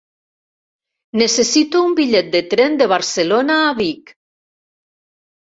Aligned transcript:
Necessito 1.21 1.81
un 1.89 1.93
bitllet 1.99 2.33
de 2.37 2.41
tren 2.55 2.79
de 2.81 2.89
Barcelona 2.95 3.61
a 3.67 3.71
Vic. 3.83 4.17